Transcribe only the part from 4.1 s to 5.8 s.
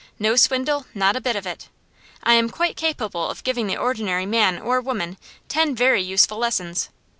man or woman ten